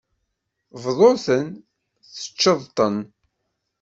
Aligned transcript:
Bḍu-ten, 0.83 1.47
teččeḍ-ten. 2.13 2.95